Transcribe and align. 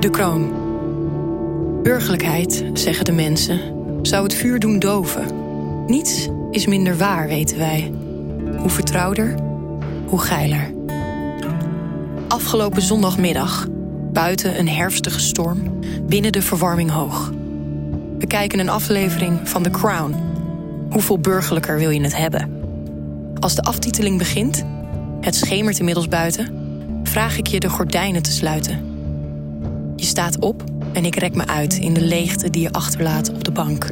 De 0.00 0.10
kroon. 0.10 0.52
Burgerlijkheid, 1.82 2.64
zeggen 2.72 3.04
de 3.04 3.12
mensen, 3.12 3.60
zou 4.02 4.22
het 4.22 4.34
vuur 4.34 4.58
doen 4.58 4.78
doven. 4.78 5.26
Niets 5.86 6.28
is 6.50 6.66
minder 6.66 6.96
waar, 6.96 7.28
weten 7.28 7.58
wij. 7.58 7.92
Hoe 8.56 8.70
vertrouwder, 8.70 9.34
hoe 10.06 10.18
geiler. 10.18 10.74
Afgelopen 12.28 12.82
zondagmiddag, 12.82 13.66
buiten 14.12 14.58
een 14.58 14.68
herfstige 14.68 15.20
storm, 15.20 15.80
binnen 16.02 16.32
de 16.32 16.42
verwarming 16.42 16.90
hoog. 16.90 17.32
We 18.18 18.26
kijken 18.26 18.58
een 18.58 18.68
aflevering 18.68 19.48
van 19.48 19.62
The 19.62 19.70
Crown. 19.70 20.14
Hoeveel 20.90 21.18
burgerlijker 21.18 21.78
wil 21.78 21.90
je 21.90 22.00
het 22.00 22.16
hebben? 22.16 22.50
Als 23.40 23.54
de 23.54 23.62
aftiteling 23.62 24.18
begint, 24.18 24.64
het 25.20 25.34
schemert 25.34 25.78
inmiddels 25.78 26.08
buiten, 26.08 26.52
vraag 27.02 27.38
ik 27.38 27.46
je 27.46 27.60
de 27.60 27.68
gordijnen 27.68 28.22
te 28.22 28.32
sluiten. 28.32 28.87
Staat 30.18 30.38
op 30.38 30.64
en 30.92 31.04
ik 31.04 31.16
rek 31.16 31.34
me 31.34 31.46
uit 31.46 31.76
in 31.76 31.94
de 31.94 32.00
leegte 32.00 32.50
die 32.50 32.62
je 32.62 32.72
achterlaat 32.72 33.30
op 33.30 33.44
de 33.44 33.50
bank. 33.50 33.88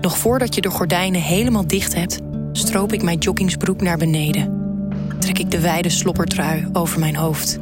Nog 0.00 0.18
voordat 0.18 0.54
je 0.54 0.60
de 0.60 0.70
gordijnen 0.70 1.20
helemaal 1.20 1.66
dicht 1.66 1.94
hebt, 1.94 2.20
stroop 2.52 2.92
ik 2.92 3.02
mijn 3.02 3.18
joggingsbroek 3.18 3.80
naar 3.80 3.98
beneden. 3.98 4.72
Trek 5.18 5.38
ik 5.38 5.50
de 5.50 5.60
wijde 5.60 5.88
sloppertrui 5.88 6.68
over 6.72 7.00
mijn 7.00 7.16
hoofd. 7.16 7.58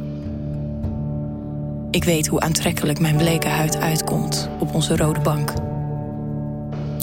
Ik 1.91 2.03
weet 2.03 2.27
hoe 2.27 2.39
aantrekkelijk 2.39 2.99
mijn 2.99 3.15
bleke 3.15 3.47
huid 3.47 3.77
uitkomt 3.77 4.49
op 4.59 4.73
onze 4.73 4.97
rode 4.97 5.19
bank. 5.19 5.53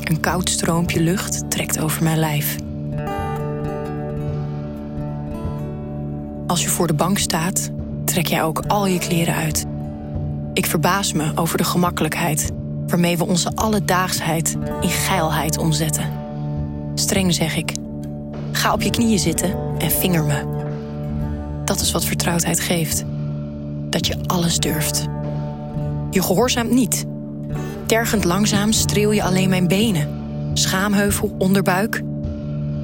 Een 0.04 0.20
koud 0.20 0.48
stroompje 0.48 1.00
lucht 1.00 1.50
trekt 1.50 1.80
over 1.80 2.02
mijn 2.02 2.18
lijf. 2.18 2.56
Als 6.46 6.62
je 6.62 6.68
voor 6.68 6.86
de 6.86 6.94
bank 6.94 7.18
staat, 7.18 7.70
trek 8.04 8.26
jij 8.26 8.42
ook 8.42 8.62
al 8.66 8.86
je 8.86 8.98
kleren 8.98 9.34
uit. 9.34 9.66
Ik 10.52 10.66
verbaas 10.66 11.12
me 11.12 11.32
over 11.34 11.58
de 11.58 11.64
gemakkelijkheid 11.64 12.50
waarmee 12.86 13.18
we 13.18 13.26
onze 13.26 13.52
alledaagsheid 13.54 14.56
in 14.80 14.88
geilheid 14.88 15.58
omzetten. 15.58 16.12
Streng 16.94 17.34
zeg 17.34 17.56
ik: 17.56 17.72
ga 18.52 18.72
op 18.72 18.82
je 18.82 18.90
knieën 18.90 19.18
zitten 19.18 19.54
en 19.78 19.90
vinger 19.90 20.24
me. 20.24 20.60
Dat 21.64 21.80
is 21.80 21.92
wat 21.92 22.04
vertrouwdheid 22.04 22.60
geeft. 22.60 23.04
Dat 23.90 24.06
je 24.06 24.16
alles 24.26 24.58
durft. 24.58 25.06
Je 26.10 26.22
gehoorzaamt 26.22 26.70
niet. 26.70 27.04
Tergend 27.86 28.24
langzaam 28.24 28.72
streel 28.72 29.10
je 29.10 29.22
alleen 29.22 29.48
mijn 29.48 29.68
benen. 29.68 30.08
Schaamheuvel, 30.52 31.34
onderbuik. 31.38 32.02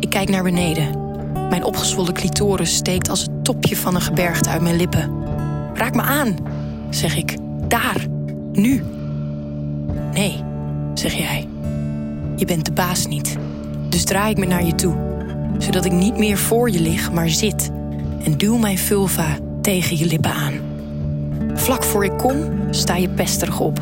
Ik 0.01 0.11
kijk 0.11 0.29
naar 0.29 0.43
beneden. 0.43 1.07
Mijn 1.49 1.65
opgezwollen 1.65 2.15
clitoris 2.15 2.75
steekt 2.75 3.09
als 3.09 3.21
het 3.21 3.45
topje 3.45 3.77
van 3.77 3.95
een 3.95 4.01
gebergte 4.01 4.49
uit 4.49 4.63
mijn 4.63 4.77
lippen. 4.77 5.13
Raak 5.75 5.95
me 5.95 6.03
aan, 6.03 6.37
zeg 6.91 7.17
ik. 7.17 7.37
Daar, 7.69 8.07
nu. 8.53 8.83
Nee, 10.13 10.43
zeg 10.95 11.13
jij. 11.13 11.49
Je 12.37 12.45
bent 12.45 12.65
de 12.65 12.73
baas 12.73 13.07
niet. 13.07 13.37
Dus 13.89 14.05
draai 14.05 14.31
ik 14.31 14.39
me 14.39 14.47
naar 14.47 14.65
je 14.65 14.75
toe, 14.75 14.95
zodat 15.59 15.85
ik 15.85 15.93
niet 15.93 16.19
meer 16.19 16.39
voor 16.39 16.71
je 16.71 16.81
lig, 16.81 17.13
maar 17.13 17.29
zit 17.29 17.71
en 18.25 18.37
duw 18.37 18.57
mijn 18.57 18.79
vulva 18.79 19.37
tegen 19.63 19.99
je 19.99 20.07
lippen 20.07 20.33
aan. 20.33 20.55
Vlak 21.55 21.85
voor 21.85 22.05
ik 22.05 22.17
kom, 22.17 22.37
sta 22.71 22.97
je 22.97 23.09
pesterig 23.09 23.61
op. 23.61 23.81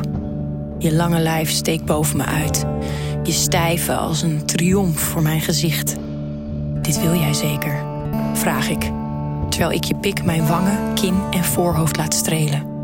Je 0.77 0.93
lange 0.93 1.19
lijf 1.19 1.49
steekt 1.49 1.85
boven 1.85 2.17
me 2.17 2.25
uit. 2.25 2.65
Je 3.23 3.31
stijve 3.31 3.95
als 3.95 4.21
een 4.21 4.45
triomf 4.45 4.99
voor 4.99 5.21
mijn 5.21 5.41
gezicht. 5.41 5.95
Dit 6.81 7.01
wil 7.01 7.15
jij 7.15 7.33
zeker? 7.33 7.85
Vraag 8.33 8.69
ik, 8.69 8.91
terwijl 9.49 9.71
ik 9.71 9.83
je 9.83 9.95
pik 9.95 10.23
mijn 10.23 10.47
wangen, 10.47 10.93
kin 10.93 11.15
en 11.31 11.43
voorhoofd 11.43 11.97
laat 11.97 12.13
strelen. 12.13 12.76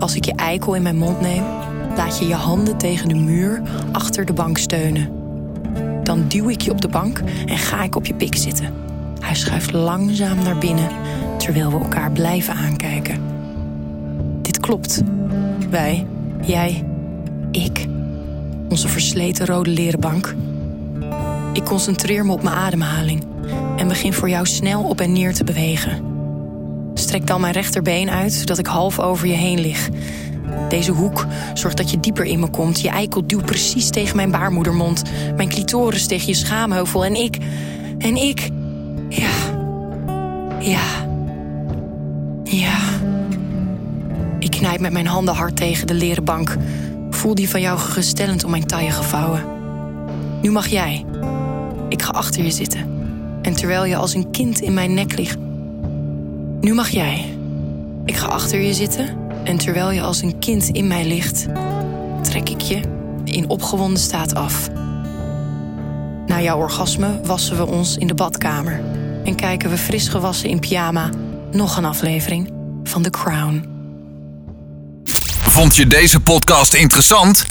Als 0.00 0.14
ik 0.14 0.24
je 0.24 0.34
eikel 0.34 0.74
in 0.74 0.82
mijn 0.82 0.96
mond 0.96 1.20
neem, 1.20 1.44
laat 1.96 2.18
je 2.18 2.26
je 2.26 2.34
handen 2.34 2.76
tegen 2.76 3.08
de 3.08 3.14
muur 3.14 3.62
achter 3.92 4.24
de 4.24 4.32
bank 4.32 4.58
steunen. 4.58 5.08
Dan 6.02 6.28
duw 6.28 6.48
ik 6.48 6.60
je 6.60 6.70
op 6.70 6.80
de 6.80 6.88
bank 6.88 7.18
en 7.46 7.58
ga 7.58 7.82
ik 7.82 7.96
op 7.96 8.06
je 8.06 8.14
pik 8.14 8.36
zitten. 8.36 8.74
Hij 9.20 9.34
schuift 9.34 9.72
langzaam 9.72 10.42
naar 10.42 10.58
binnen 10.58 10.88
terwijl 11.38 11.70
we 11.70 11.78
elkaar 11.78 12.12
blijven 12.12 12.54
aankijken. 12.54 13.20
Dit 14.42 14.60
klopt. 14.60 15.02
Wij, 15.70 16.06
jij, 16.42 16.84
ik, 17.50 17.86
onze 18.68 18.88
versleten 18.88 19.46
rode 19.46 19.70
leren 19.70 20.00
bank. 20.00 20.34
Ik 21.52 21.64
concentreer 21.64 22.24
me 22.24 22.32
op 22.32 22.42
mijn 22.42 22.56
ademhaling 22.56 23.24
en 23.76 23.88
begin 23.88 24.12
voor 24.12 24.28
jou 24.28 24.46
snel 24.46 24.82
op 24.82 25.00
en 25.00 25.12
neer 25.12 25.34
te 25.34 25.44
bewegen. 25.44 26.10
Strek 27.10 27.26
dan 27.26 27.40
mijn 27.40 27.52
rechterbeen 27.52 28.10
uit 28.10 28.32
zodat 28.32 28.58
ik 28.58 28.66
half 28.66 28.98
over 28.98 29.26
je 29.26 29.34
heen 29.34 29.60
lig. 29.60 29.88
Deze 30.68 30.92
hoek 30.92 31.26
zorgt 31.54 31.76
dat 31.76 31.90
je 31.90 32.00
dieper 32.00 32.24
in 32.24 32.40
me 32.40 32.50
komt. 32.50 32.80
Je 32.80 32.88
eikel 32.88 33.26
duwt 33.26 33.44
precies 33.44 33.90
tegen 33.90 34.16
mijn 34.16 34.30
baarmoedermond. 34.30 35.02
Mijn 35.36 35.48
clitoris 35.48 36.06
tegen 36.06 36.26
je 36.26 36.34
schaamheuvel. 36.34 37.04
En 37.04 37.14
ik. 37.14 37.38
En 37.98 38.16
ik. 38.16 38.48
Ja. 39.08 39.30
Ja. 40.60 40.82
Ja. 42.44 42.78
Ik 44.38 44.50
knijp 44.50 44.80
met 44.80 44.92
mijn 44.92 45.06
handen 45.06 45.34
hard 45.34 45.56
tegen 45.56 45.86
de 45.86 45.94
leren 45.94 46.24
bank. 46.24 46.56
Voel 47.10 47.34
die 47.34 47.50
van 47.50 47.60
jou 47.60 47.78
geruststellend 47.78 48.44
om 48.44 48.50
mijn 48.50 48.66
taille 48.66 48.90
gevouwen. 48.90 49.44
Nu 50.42 50.50
mag 50.50 50.66
jij. 50.66 51.04
Ik 51.88 52.02
ga 52.02 52.10
achter 52.10 52.44
je 52.44 52.50
zitten. 52.50 52.98
En 53.42 53.54
terwijl 53.54 53.84
je 53.84 53.96
als 53.96 54.14
een 54.14 54.30
kind 54.30 54.60
in 54.60 54.74
mijn 54.74 54.94
nek 54.94 55.16
ligt. 55.16 55.38
Nu 56.60 56.74
mag 56.74 56.88
jij. 56.88 57.38
Ik 58.04 58.16
ga 58.16 58.26
achter 58.26 58.60
je 58.60 58.74
zitten. 58.74 59.18
En 59.44 59.56
terwijl 59.56 59.90
je 59.90 60.00
als 60.00 60.22
een 60.22 60.38
kind 60.38 60.68
in 60.68 60.86
mij 60.86 61.04
ligt, 61.04 61.46
trek 62.22 62.48
ik 62.48 62.60
je 62.60 62.80
in 63.24 63.48
opgewonden 63.48 64.02
staat 64.02 64.34
af. 64.34 64.68
Na 66.26 66.40
jouw 66.40 66.58
orgasme 66.58 67.20
wassen 67.24 67.56
we 67.56 67.66
ons 67.66 67.96
in 67.96 68.06
de 68.06 68.14
badkamer. 68.14 68.80
En 69.24 69.34
kijken 69.34 69.70
we 69.70 69.78
fris 69.78 70.08
gewassen 70.08 70.48
in 70.48 70.60
pyjama 70.60 71.10
nog 71.52 71.76
een 71.76 71.84
aflevering 71.84 72.52
van 72.84 73.02
The 73.02 73.10
Crown. 73.10 73.64
Vond 75.42 75.76
je 75.76 75.86
deze 75.86 76.20
podcast 76.20 76.74
interessant? 76.74 77.44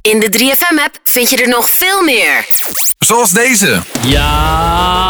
In 0.00 0.20
de 0.20 0.32
3FM-app 0.38 0.98
vind 1.04 1.30
je 1.30 1.36
er 1.36 1.48
nog 1.48 1.68
veel 1.68 2.02
meer. 2.02 2.46
Zoals 2.98 3.30
deze. 3.30 3.82
Ja, 4.06 5.03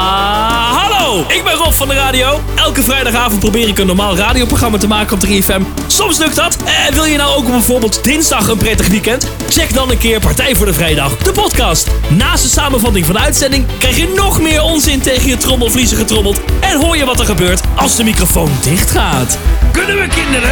hallo! 1.14 1.34
Ik 1.34 1.44
ben 1.44 1.52
Rob 1.52 1.72
van 1.72 1.88
de 1.88 1.94
radio. 1.94 2.40
Elke 2.54 2.82
vrijdagavond 2.82 3.40
probeer 3.40 3.68
ik 3.68 3.78
een 3.78 3.86
normaal 3.86 4.16
radioprogramma 4.16 4.78
te 4.78 4.86
maken 4.86 5.16
op 5.16 5.26
3FM. 5.26 5.62
Soms 5.86 6.18
lukt 6.18 6.36
dat. 6.36 6.56
En 6.86 6.94
wil 6.94 7.04
je 7.04 7.16
nou 7.16 7.36
ook 7.36 7.46
bijvoorbeeld 7.46 8.04
dinsdag 8.04 8.48
een 8.48 8.58
prettig 8.58 8.86
weekend? 8.86 9.28
Check 9.48 9.74
dan 9.74 9.90
een 9.90 9.98
keer 9.98 10.20
Partij 10.20 10.54
voor 10.54 10.66
de 10.66 10.74
Vrijdag, 10.74 11.16
de 11.16 11.32
podcast. 11.32 11.88
Naast 12.08 12.42
de 12.42 12.48
samenvatting 12.48 13.06
van 13.06 13.14
de 13.14 13.20
uitzending 13.20 13.66
krijg 13.78 13.96
je 13.96 14.12
nog 14.16 14.40
meer 14.40 14.62
onzin 14.62 15.00
tegen 15.00 15.28
je 15.28 15.36
trommelvliezen 15.36 15.96
getrommeld. 15.96 16.40
En 16.60 16.80
hoor 16.80 16.96
je 16.96 17.04
wat 17.04 17.20
er 17.20 17.26
gebeurt 17.26 17.60
als 17.76 17.96
de 17.96 18.04
microfoon 18.04 18.50
dicht 18.62 18.90
gaat. 18.90 19.38
Kunnen 19.72 19.96
we 19.96 20.06
kinderen? 20.08 20.50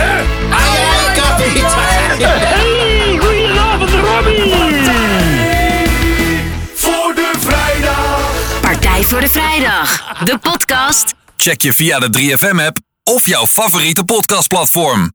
Hey, 0.48 1.61
voor 9.12 9.20
de 9.20 9.28
Vrijdag, 9.28 10.18
de 10.24 10.38
podcast. 10.38 11.14
Check 11.36 11.62
je 11.62 11.72
via 11.72 11.98
de 11.98 12.18
3FM 12.18 12.66
app 12.66 12.78
of 13.04 13.26
jouw 13.26 13.46
favoriete 13.46 14.04
podcastplatform. 14.04 15.12